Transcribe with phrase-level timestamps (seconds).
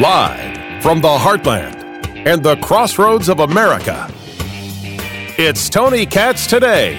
[0.00, 1.74] Live from the heartland
[2.26, 4.10] and the crossroads of America,
[5.36, 6.94] it's Tony Katz today.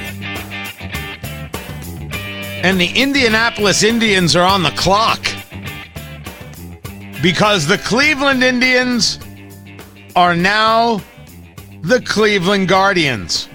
[2.62, 5.20] And the Indianapolis Indians are on the clock
[7.24, 9.18] because the Cleveland Indians
[10.16, 11.02] are now
[11.82, 13.50] the Cleveland Guardians.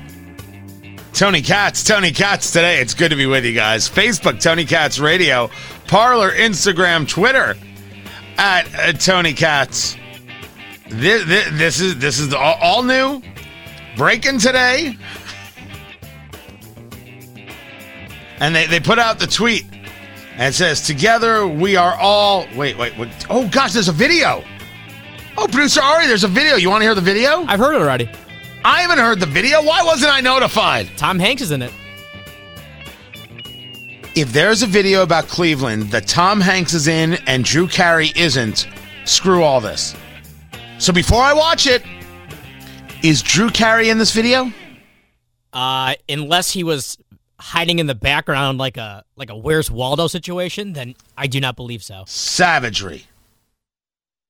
[1.13, 2.81] Tony Katz, Tony Katz today.
[2.81, 3.89] It's good to be with you guys.
[3.89, 5.51] Facebook, Tony Katz Radio,
[5.87, 7.55] Parler, Instagram, Twitter
[8.39, 9.97] at uh, Tony Katz.
[10.89, 13.23] This, this, this is this is all, all new,
[13.97, 14.97] breaking today.
[18.39, 19.65] And they, they put out the tweet
[20.37, 22.47] and it says, Together we are all.
[22.55, 23.11] Wait, wait, wait.
[23.31, 24.45] Oh, gosh, there's a video.
[25.39, 26.57] Oh, producer Ari, there's a video.
[26.57, 27.45] You want to hear the video?
[27.47, 28.11] I've heard it already.
[28.65, 29.63] I haven't heard the video.
[29.63, 30.89] Why wasn't I notified?
[30.97, 31.73] Tom Hanks is in it.
[34.17, 38.67] If there's a video about Cleveland that Tom Hanks is in and Drew Carey isn't,
[39.05, 39.95] screw all this.
[40.79, 41.83] So before I watch it,
[43.03, 44.51] is Drew Carey in this video?
[45.53, 46.97] Uh, unless he was
[47.39, 51.55] hiding in the background like a like a Where's Waldo situation, then I do not
[51.55, 52.05] believe so.
[52.07, 53.05] Savagery.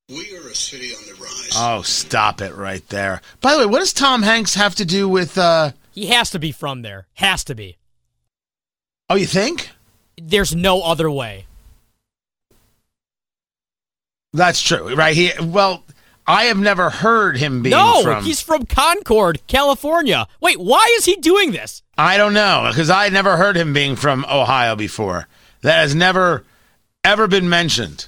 [0.09, 1.53] We are a city on the rise.
[1.55, 3.21] Oh, stop it right there.
[3.41, 6.41] By the way, what does Tom Hanks have to do with uh He has to
[6.41, 7.06] be from there.
[7.15, 7.77] Has to be.
[9.09, 9.71] Oh, you think?
[10.20, 11.47] There's no other way.
[14.33, 15.17] That's true, right?
[15.17, 15.83] He well,
[16.27, 18.25] I have never heard him being no, from.
[18.25, 20.27] he's from Concord, California.
[20.41, 21.83] Wait, why is he doing this?
[21.97, 25.28] I don't know because I never heard him being from Ohio before.
[25.62, 26.44] That has never
[27.05, 28.06] ever been mentioned.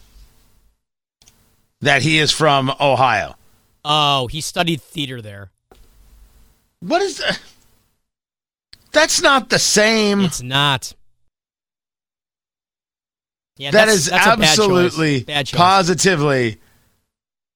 [1.80, 3.36] That he is from Ohio.
[3.84, 5.50] Oh, he studied theater there.
[6.80, 7.40] What is that?
[8.92, 10.22] That's not the same.
[10.22, 10.94] It's not.
[13.58, 14.48] Yeah, that that's, is that's a bad choice.
[14.50, 15.58] absolutely, Bad choice.
[15.58, 16.58] positively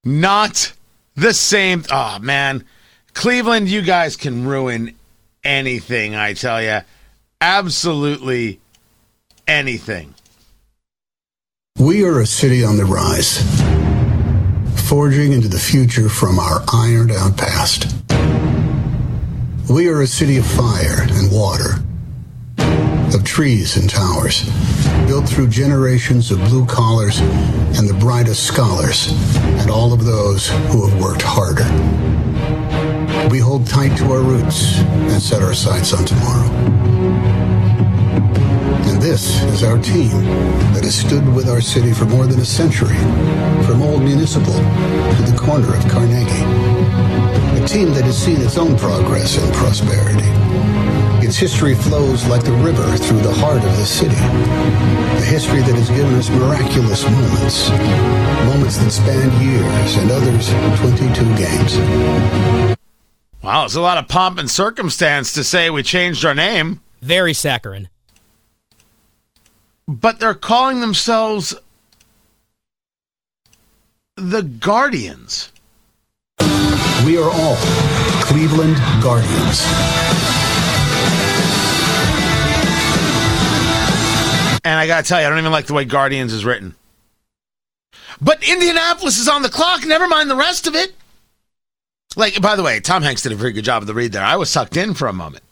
[0.03, 0.73] not
[1.15, 1.83] the same.
[1.89, 2.65] Oh man,
[3.13, 4.95] Cleveland, you guys can ruin
[5.43, 6.13] anything.
[6.13, 6.79] I tell you,
[7.41, 8.59] absolutely
[9.47, 10.13] anything.
[11.79, 13.39] We are a city on the rise,
[14.87, 17.87] forging into the future from our ironed out past.
[19.69, 21.75] We are a city of fire and water,
[23.15, 24.43] of trees and towers,
[25.07, 27.19] built through generations of blue collars
[27.77, 29.11] and the brightest scholars,
[29.59, 31.67] and all of those who have worked harder.
[33.29, 36.49] We hold tight to our roots and set our sights on tomorrow.
[38.89, 40.11] And this is our team
[40.73, 42.97] that has stood with our city for more than a century,
[43.65, 46.43] from Old Municipal to the corner of Carnegie.
[47.61, 50.72] A team that has seen its own progress and prosperity.
[51.33, 54.13] Its history flows like the river through the heart of the city.
[54.13, 57.71] A history that has given us miraculous moments.
[58.45, 60.49] Moments that spanned years and others
[60.79, 62.77] 22 games.
[63.41, 67.33] Wow, it's a lot of pomp and circumstance to say we changed our name, Very
[67.33, 67.89] saccharine.
[69.87, 71.55] but they're calling themselves
[74.17, 75.51] the Guardians.
[77.07, 77.55] We are all
[78.21, 80.52] Cleveland Guardians.
[84.63, 86.75] And I gotta tell you, I don't even like the way Guardians is written.
[88.21, 89.85] But Indianapolis is on the clock.
[89.85, 90.93] Never mind the rest of it.
[92.15, 94.23] Like, by the way, Tom Hanks did a very good job of the read there.
[94.23, 95.43] I was sucked in for a moment.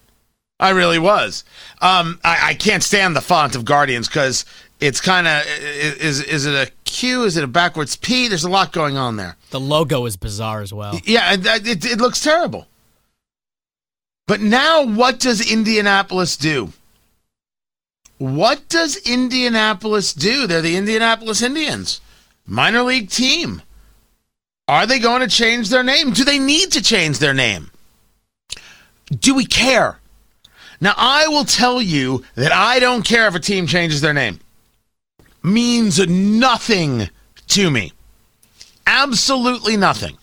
[0.59, 1.43] I really was.
[1.81, 4.45] Um, I, I can't stand the font of Guardians because
[4.79, 7.23] it's kind of is is it a Q?
[7.23, 8.27] Is it a backwards P?
[8.27, 9.37] There's a lot going on there.
[9.49, 10.99] The logo is bizarre as well.
[11.03, 12.67] Yeah, it, it, it looks terrible.
[14.27, 16.73] But now, what does Indianapolis do?
[18.21, 20.45] What does Indianapolis do?
[20.45, 22.01] They're the Indianapolis Indians,
[22.45, 23.63] minor league team.
[24.67, 26.11] Are they going to change their name?
[26.11, 27.71] Do they need to change their name?
[29.09, 29.97] Do we care?
[30.79, 34.39] Now, I will tell you that I don't care if a team changes their name.
[35.41, 37.09] Means nothing
[37.47, 37.91] to me.
[38.85, 40.15] Absolutely nothing.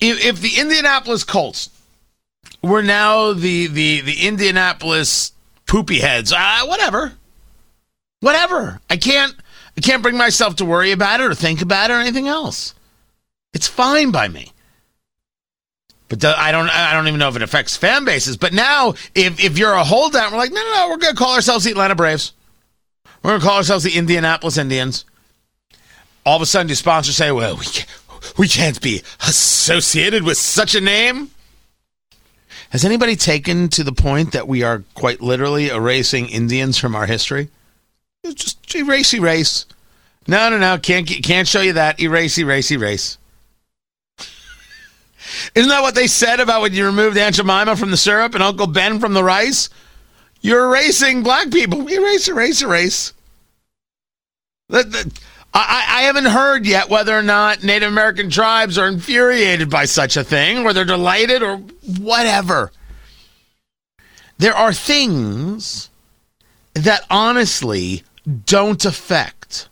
[0.00, 1.70] If, if the Indianapolis Colts
[2.62, 5.32] were now the the the Indianapolis
[5.70, 7.12] poopy heads, uh, whatever,
[8.18, 8.80] whatever.
[8.90, 9.32] I can't
[9.78, 12.74] I can't bring myself to worry about it or think about it or anything else.
[13.54, 14.52] It's fine by me.
[16.08, 18.36] But I don't I don't even know if it affects fan bases.
[18.36, 21.36] But now, if if you're a holdout, we're like, no, no, no, we're gonna call
[21.36, 22.32] ourselves the Atlanta Braves.
[23.22, 25.04] We're gonna call ourselves the Indianapolis Indians.
[26.26, 30.36] All of a sudden, your sponsors say, well, we can't, we can't be associated with
[30.36, 31.30] such a name.
[32.70, 37.06] Has anybody taken to the point that we are quite literally erasing Indians from our
[37.06, 37.48] history?
[38.24, 39.66] Just erase, erase.
[40.28, 40.78] No, no, no.
[40.78, 42.00] Can't can't show you that.
[42.00, 43.18] Erase, erase, erase.
[45.54, 48.42] Isn't that what they said about when you removed Aunt Jemima from the syrup and
[48.42, 49.68] Uncle Ben from the rice?
[50.40, 51.88] You're erasing black people.
[51.88, 53.12] Erase, erase, erase.
[55.52, 60.16] I, I haven't heard yet whether or not Native American tribes are infuriated by such
[60.16, 61.56] a thing, or they're delighted, or
[61.98, 62.70] whatever.
[64.38, 65.90] There are things
[66.74, 68.04] that honestly
[68.46, 69.68] don't affect.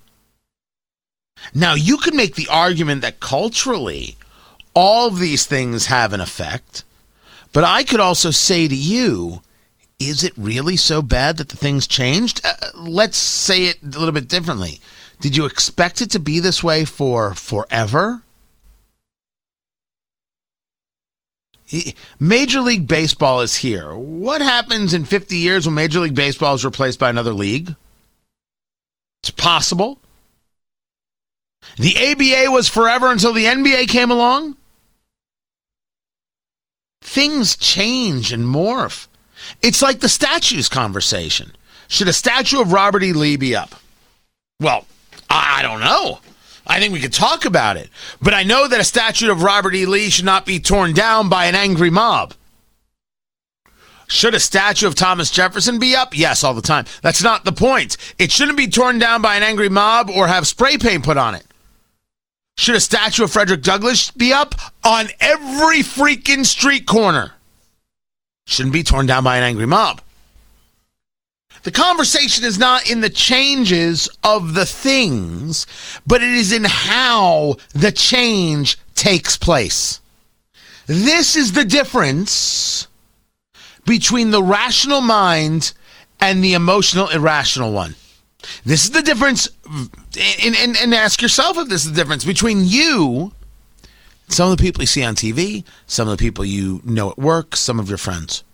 [1.55, 4.17] Now, you could make the argument that culturally,
[4.75, 6.85] all of these things have an effect,
[7.53, 9.43] but I could also say to you,
[9.99, 12.41] is it really so bad that the things changed?
[12.45, 14.81] Uh, let's say it a little bit differently.
[15.21, 18.23] Did you expect it to be this way for forever?
[22.19, 23.95] Major League Baseball is here.
[23.95, 27.75] What happens in 50 years when Major League Baseball is replaced by another league?
[29.23, 29.99] It's possible.
[31.77, 34.57] The ABA was forever until the NBA came along.
[37.03, 39.09] Things change and morph.
[39.61, 41.53] It's like the statues conversation.
[41.89, 43.13] Should a statue of Robert E.
[43.13, 43.75] Lee be up?
[44.61, 44.87] Well,
[45.31, 46.21] I don't know.
[46.67, 47.89] I think we could talk about it.
[48.21, 49.87] But I know that a statue of Robert E.
[49.87, 52.35] Lee should not be torn down by an angry mob.
[54.07, 56.17] Should a statue of Thomas Jefferson be up?
[56.17, 56.87] Yes, all the time.
[57.03, 57.97] That's not the point.
[58.19, 61.35] It shouldn't be torn down by an angry mob or have spray paint put on
[61.35, 61.45] it.
[62.57, 64.55] Should a statue of Frederick Douglass be up?
[64.83, 67.33] On every freaking street corner.
[68.47, 70.01] Shouldn't be torn down by an angry mob.
[71.63, 75.67] The conversation is not in the changes of the things,
[76.07, 80.01] but it is in how the change takes place.
[80.87, 82.89] This is the difference
[83.85, 85.73] between the rational mind
[86.21, 87.95] and the emotional irrational one.
[88.65, 92.65] This is the difference, and, and, and ask yourself if this is the difference between
[92.65, 93.33] you,
[94.29, 97.19] some of the people you see on TV, some of the people you know at
[97.19, 98.45] work, some of your friends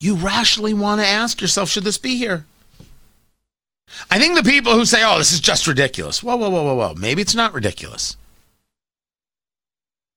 [0.00, 2.44] you rationally want to ask yourself, should this be here?
[4.10, 6.22] I think the people who say, oh, this is just ridiculous.
[6.22, 6.94] Whoa, whoa, whoa, whoa, whoa.
[6.94, 8.16] Maybe it's not ridiculous.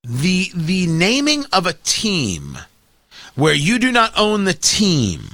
[0.04, 2.58] The, the naming of a team
[3.36, 5.30] where you do not own the team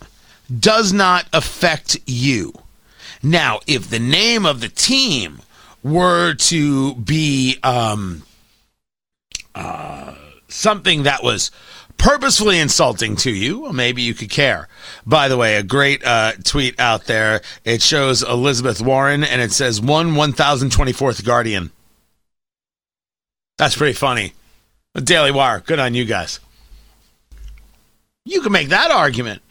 [0.59, 2.53] does not affect you.
[3.23, 5.41] Now, if the name of the team
[5.83, 8.23] were to be um,
[9.55, 10.15] uh,
[10.47, 11.51] something that was
[11.97, 14.67] purposefully insulting to you, maybe you could care.
[15.05, 17.41] By the way, a great uh, tweet out there.
[17.63, 21.71] It shows Elizabeth Warren and it says one 1024th Guardian.
[23.57, 24.33] That's pretty funny.
[24.95, 26.39] Daily Wire, good on you guys.
[28.25, 29.41] You can make that argument.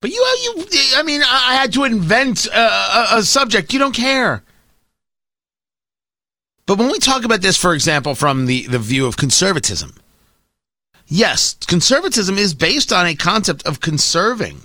[0.00, 0.64] But you, you,
[0.96, 3.72] I mean, I had to invent a, a, a subject.
[3.72, 4.42] You don't care.
[6.66, 9.94] But when we talk about this, for example, from the, the view of conservatism,
[11.08, 14.60] yes, conservatism is based on a concept of conserving.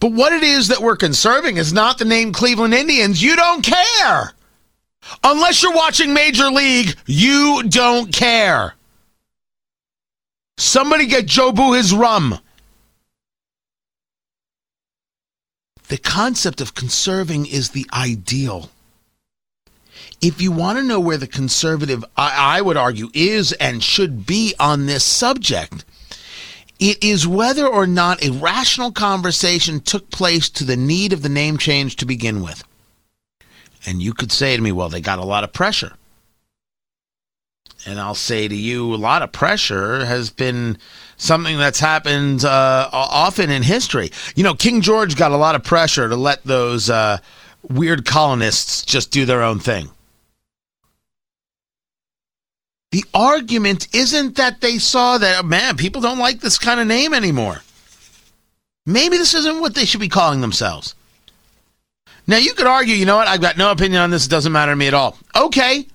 [0.00, 3.22] But what it is that we're conserving is not the name Cleveland Indians.
[3.22, 4.32] You don't care.
[5.22, 8.74] Unless you're watching Major League, you don't care.
[10.56, 12.38] Somebody get Jobu his rum.
[15.88, 18.70] The concept of conserving is the ideal
[20.24, 24.24] if you want to know where the conservative, I, I would argue, is and should
[24.24, 25.84] be on this subject,
[26.80, 31.28] it is whether or not a rational conversation took place to the need of the
[31.28, 32.64] name change to begin with.
[33.84, 35.92] And you could say to me, well, they got a lot of pressure.
[37.84, 40.78] And I'll say to you, a lot of pressure has been
[41.18, 44.10] something that's happened uh, often in history.
[44.34, 47.18] You know, King George got a lot of pressure to let those uh,
[47.68, 49.90] weird colonists just do their own thing.
[52.94, 57.12] The argument isn't that they saw that, man, people don't like this kind of name
[57.12, 57.60] anymore.
[58.86, 60.94] Maybe this isn't what they should be calling themselves.
[62.28, 64.52] Now, you could argue, you know what, I've got no opinion on this, it doesn't
[64.52, 65.18] matter to me at all.
[65.34, 65.88] Okay.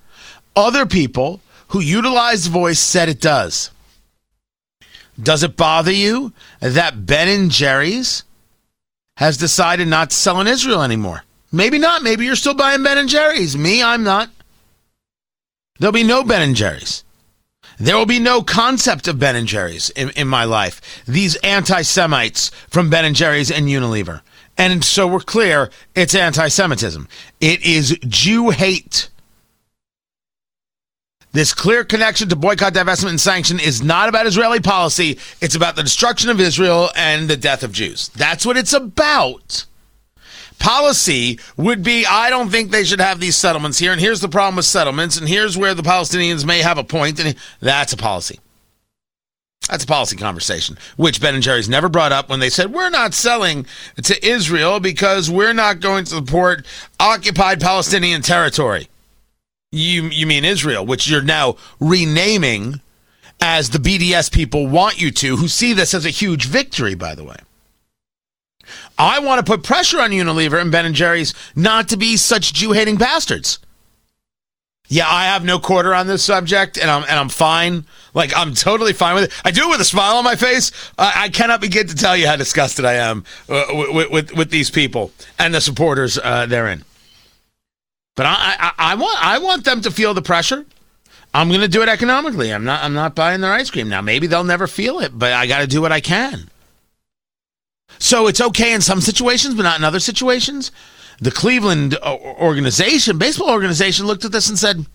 [0.54, 3.70] Other people who utilize voice said it does.
[5.18, 8.24] Does it bother you that Ben and Jerry's
[9.16, 11.24] has decided not to sell in Israel anymore?
[11.50, 12.02] Maybe not.
[12.02, 13.56] Maybe you're still buying Ben and Jerry's.
[13.56, 14.28] Me, I'm not.
[15.80, 17.04] There'll be no Ben and Jerry's.
[17.78, 21.02] There will be no concept of Ben and Jerry's in, in my life.
[21.06, 24.20] These anti Semites from Ben and Jerry's and Unilever.
[24.58, 27.08] And so we're clear it's anti Semitism.
[27.40, 29.08] It is Jew hate.
[31.32, 35.18] This clear connection to boycott, divestment, and sanction is not about Israeli policy.
[35.40, 38.08] It's about the destruction of Israel and the death of Jews.
[38.08, 39.64] That's what it's about.
[40.60, 44.28] Policy would be I don't think they should have these settlements here, and here's the
[44.28, 47.96] problem with settlements, and here's where the Palestinians may have a point, and that's a
[47.96, 48.38] policy.
[49.68, 52.90] That's a policy conversation, which Ben and Jerry's never brought up when they said we're
[52.90, 53.66] not selling
[54.02, 56.66] to Israel because we're not going to support
[56.98, 58.88] occupied Palestinian territory.
[59.72, 62.80] You you mean Israel, which you're now renaming
[63.40, 67.14] as the BDS people want you to, who see this as a huge victory, by
[67.14, 67.36] the way.
[69.00, 72.52] I want to put pressure on Unilever and Ben and Jerry's not to be such
[72.52, 73.58] Jew hating bastards.
[74.88, 77.86] Yeah, I have no quarter on this subject, and I'm and I'm fine.
[78.12, 79.32] Like I'm totally fine with it.
[79.42, 80.70] I do it with a smile on my face.
[80.98, 84.68] I cannot begin to tell you how disgusted I am uh, with, with, with these
[84.68, 86.84] people and the supporters uh, therein.
[88.16, 90.66] But I, I, I want I want them to feel the pressure.
[91.32, 92.52] I'm going to do it economically.
[92.52, 94.02] I'm not I'm not buying their ice cream now.
[94.02, 96.49] Maybe they'll never feel it, but I got to do what I can.
[97.98, 100.70] So it's okay in some situations, but not in other situations.
[101.20, 104.86] The Cleveland organization, baseball organization, looked at this and said,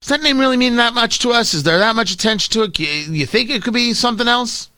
[0.00, 1.54] "Does that name really mean that much to us?
[1.54, 2.78] Is there that much attention to it?
[2.78, 4.68] You think it could be something else?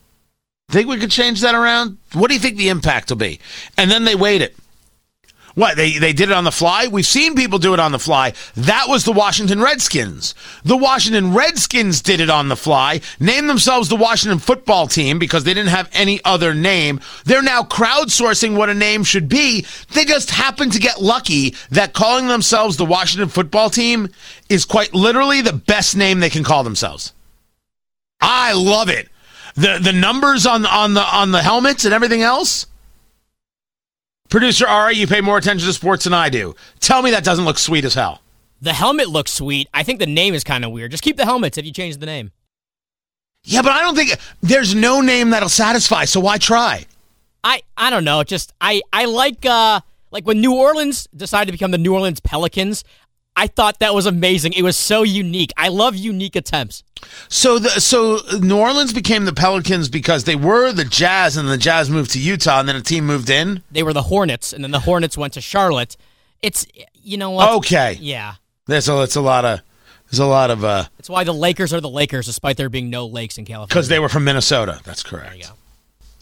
[0.70, 1.98] Think we could change that around?
[2.14, 3.40] What do you think the impact will be?"
[3.76, 4.56] And then they weighed it.
[5.54, 6.86] What they they did it on the fly?
[6.86, 8.34] We've seen people do it on the fly.
[8.56, 10.34] That was the Washington Redskins.
[10.64, 13.00] The Washington Redskins did it on the fly.
[13.18, 17.00] Named themselves the Washington Football Team because they didn't have any other name.
[17.24, 19.66] They're now crowdsourcing what a name should be.
[19.92, 24.08] They just happen to get lucky that calling themselves the Washington Football Team
[24.48, 27.12] is quite literally the best name they can call themselves.
[28.20, 29.08] I love it.
[29.56, 32.66] The the numbers on on the on the helmets and everything else
[34.30, 36.54] Producer Ari, you pay more attention to sports than I do.
[36.78, 38.22] Tell me that doesn't look sweet as hell.
[38.62, 39.68] The helmet looks sweet.
[39.74, 40.92] I think the name is kind of weird.
[40.92, 42.30] Just keep the helmets if you change the name.
[43.42, 46.84] Yeah, but I don't think there's no name that'll satisfy, so why try?
[47.42, 48.22] I I don't know.
[48.22, 52.20] Just I I like uh like when New Orleans decided to become the New Orleans
[52.20, 52.84] Pelicans.
[53.40, 54.52] I thought that was amazing.
[54.52, 55.50] It was so unique.
[55.56, 56.84] I love unique attempts.
[57.30, 61.56] So the so New Orleans became the Pelicans because they were the Jazz and the
[61.56, 63.62] Jazz moved to Utah and then a team moved in.
[63.70, 65.96] They were the Hornets and then the Hornets went to Charlotte.
[66.42, 66.66] It's
[67.02, 67.50] you know what?
[67.54, 67.96] Okay.
[67.98, 68.34] Yeah.
[68.66, 69.60] There's a it's a lot of
[70.10, 72.90] there's a lot of uh That's why the Lakers are the Lakers despite there being
[72.90, 73.68] no lakes in California.
[73.68, 74.82] Because they were from Minnesota.
[74.84, 75.50] That's correct.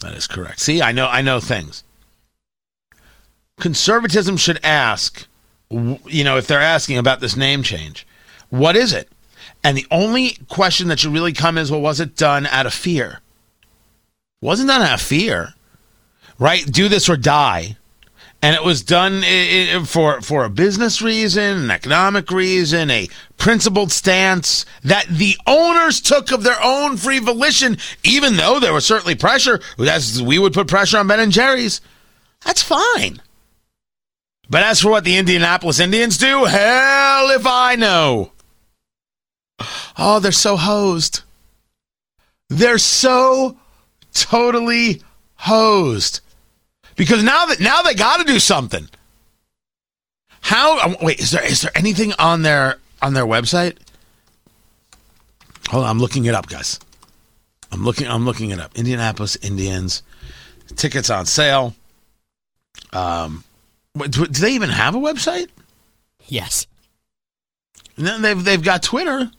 [0.03, 0.61] That is correct.
[0.61, 1.83] See, I know I know things.
[3.59, 5.27] Conservatism should ask
[5.71, 8.07] you know, if they're asking about this name change,
[8.51, 9.09] what is it?
[9.63, 12.75] And the only question that should really come is, well, was it done out of
[12.75, 13.21] fear?
[14.41, 15.55] Wasn't done out of fear,
[16.39, 16.65] right?
[16.65, 17.77] Do this or die.
[18.41, 19.25] And it was done
[19.85, 26.31] for for a business reason, an economic reason, a principled stance that the owners took
[26.31, 29.59] of their own free volition, even though there was certainly pressure.
[29.81, 31.81] As we would put pressure on Ben and Jerry's.
[32.45, 33.21] That's fine.
[34.51, 38.33] But as for what the Indianapolis Indians do, hell if I know.
[39.99, 41.23] Oh, they're so hosed.
[42.49, 43.57] They're so
[44.15, 45.03] totally
[45.37, 46.21] hosed.
[46.97, 48.89] Because now that now they got to do something.
[50.41, 53.77] How um, wait, is there is there anything on their on their website?
[55.69, 56.81] Hold on, I'm looking it up, guys.
[57.71, 58.77] I'm looking I'm looking it up.
[58.77, 60.03] Indianapolis Indians
[60.77, 61.75] tickets on sale.
[62.93, 63.45] Um
[63.99, 65.49] do they even have a website?
[66.27, 66.67] Yes.
[67.97, 69.31] And then they've they've got Twitter.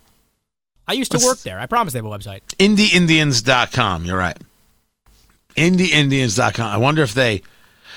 [0.87, 1.59] I used to What's, work there.
[1.59, 2.41] I promise they have a website.
[2.57, 4.05] IndyIndians.com.
[4.05, 4.37] You're right.
[5.55, 6.67] IndyIndians.com.
[6.67, 7.43] I wonder if they.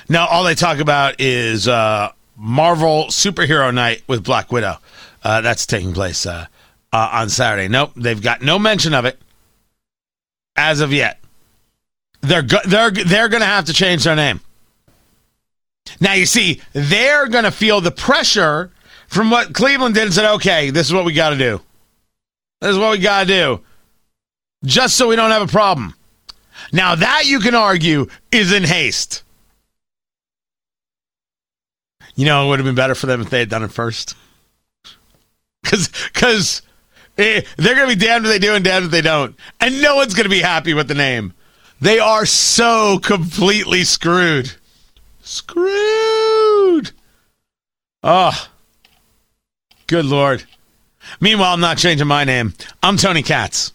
[0.08, 4.76] Now, all they talk about is uh, Marvel Superhero Night with Black Widow.
[5.22, 6.46] Uh, that's taking place uh,
[6.92, 7.68] uh on Saturday.
[7.68, 9.18] Nope, they've got no mention of it
[10.56, 11.18] as of yet.
[12.20, 14.40] They're go- they're they're going to have to change their name.
[16.00, 18.70] Now, you see, they're going to feel the pressure
[19.08, 21.60] from what Cleveland did and said, okay, this is what we got to do.
[22.60, 23.60] This is what we got to do.
[24.64, 25.94] Just so we don't have a problem.
[26.72, 29.22] Now, that you can argue is in haste.
[32.14, 34.16] You know, it would have been better for them if they had done it first.
[35.62, 36.62] Because because
[37.18, 39.36] eh, they're going to be damned if they do and damned if they don't.
[39.60, 41.34] And no one's going to be happy with the name.
[41.80, 44.52] They are so completely screwed.
[45.32, 46.92] Screwed.
[48.02, 48.48] Oh,
[49.86, 50.44] good Lord.
[51.22, 52.52] Meanwhile, I'm not changing my name.
[52.82, 53.72] I'm Tony Katz.